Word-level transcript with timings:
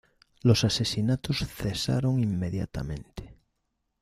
Los 0.41 0.63
asesinatos 0.63 1.45
cesaron 1.47 2.19
inmediatamente. 2.23 3.37